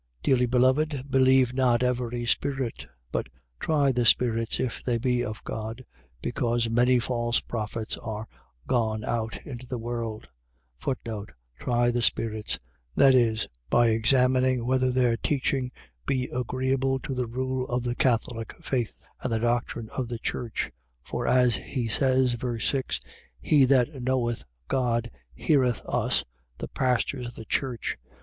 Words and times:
4:1. 0.23 0.23
Dearly 0.23 0.45
beloved, 0.47 1.11
believe 1.11 1.53
not 1.53 1.83
every 1.83 2.25
spirit, 2.25 2.87
but 3.11 3.29
try 3.59 3.91
the 3.91 4.03
spirits 4.03 4.59
if 4.59 4.83
they 4.83 4.97
be 4.97 5.23
of 5.23 5.43
God: 5.43 5.85
because 6.23 6.71
many 6.71 6.97
false 6.97 7.39
prophets 7.39 7.97
are 7.97 8.27
gone 8.65 9.03
out 9.05 9.37
into 9.45 9.67
the 9.67 9.77
world. 9.77 10.27
Try 11.59 11.91
the 11.91 12.01
spirits.. 12.01 12.59
.Viz., 12.95 13.47
by 13.69 13.89
examining 13.89 14.65
whether 14.65 14.89
their 14.91 15.17
teaching 15.17 15.71
be 16.07 16.27
agreeable 16.33 16.97
to 16.97 17.13
the 17.13 17.27
rule 17.27 17.67
of 17.67 17.83
the 17.83 17.93
Catholic 17.93 18.55
faith, 18.59 19.05
and 19.21 19.31
the 19.31 19.37
doctrine 19.37 19.89
of 19.95 20.07
the 20.07 20.17
church. 20.17 20.71
For 21.03 21.27
as 21.27 21.55
he 21.57 21.87
says, 21.87 22.33
(ver. 22.33 22.57
6,) 22.57 22.99
He 23.39 23.65
that 23.65 24.01
knoweth 24.01 24.45
God, 24.67 25.11
heareth 25.35 25.83
us 25.85 26.23
[the 26.57 26.69
pastors 26.69 27.27
of 27.27 27.35
the 27.35 27.45
church]. 27.45 27.99